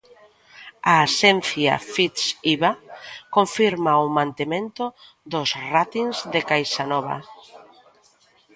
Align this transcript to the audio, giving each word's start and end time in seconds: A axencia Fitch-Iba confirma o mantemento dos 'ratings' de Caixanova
A 0.91 0.93
axencia 1.07 1.73
Fitch-Iba 1.93 2.71
confirma 3.35 4.03
o 4.03 4.05
mantemento 4.19 4.83
dos 5.31 5.49
'ratings' 5.63 6.21
de 6.33 6.41
Caixanova 6.49 7.17